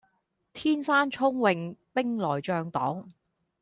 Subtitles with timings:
[0.51, 3.05] 天生聰穎兵來將擋